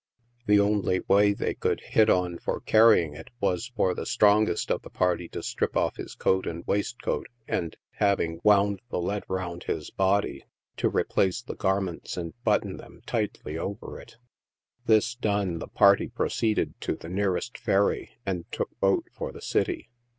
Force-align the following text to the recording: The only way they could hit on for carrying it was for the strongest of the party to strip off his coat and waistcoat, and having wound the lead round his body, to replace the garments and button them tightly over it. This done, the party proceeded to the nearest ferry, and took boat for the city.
The 0.47 0.59
only 0.59 1.01
way 1.01 1.31
they 1.31 1.53
could 1.53 1.79
hit 1.81 2.09
on 2.09 2.39
for 2.39 2.59
carrying 2.59 3.13
it 3.13 3.27
was 3.39 3.71
for 3.75 3.93
the 3.93 4.07
strongest 4.07 4.71
of 4.71 4.81
the 4.81 4.89
party 4.89 5.29
to 5.29 5.43
strip 5.43 5.77
off 5.77 5.97
his 5.97 6.15
coat 6.15 6.47
and 6.47 6.65
waistcoat, 6.65 7.27
and 7.47 7.77
having 7.91 8.39
wound 8.43 8.81
the 8.89 8.99
lead 8.99 9.23
round 9.27 9.65
his 9.65 9.91
body, 9.91 10.43
to 10.77 10.89
replace 10.89 11.43
the 11.43 11.53
garments 11.55 12.17
and 12.17 12.33
button 12.43 12.77
them 12.77 13.01
tightly 13.05 13.59
over 13.59 13.99
it. 13.99 14.17
This 14.87 15.13
done, 15.13 15.59
the 15.59 15.67
party 15.67 16.07
proceeded 16.07 16.81
to 16.81 16.95
the 16.95 17.07
nearest 17.07 17.55
ferry, 17.55 18.17
and 18.25 18.51
took 18.51 18.71
boat 18.79 19.05
for 19.13 19.31
the 19.31 19.39
city. 19.39 19.91